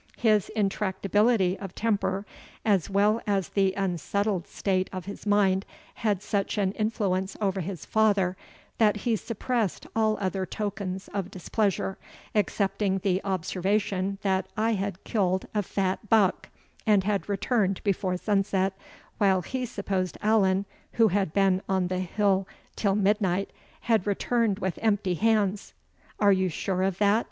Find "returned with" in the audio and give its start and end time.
24.07-24.79